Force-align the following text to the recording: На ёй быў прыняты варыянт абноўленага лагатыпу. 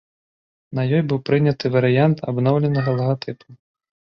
На 0.79 0.85
ёй 0.95 1.03
быў 1.11 1.19
прыняты 1.27 1.65
варыянт 1.75 2.17
абноўленага 2.33 2.89
лагатыпу. 2.99 3.49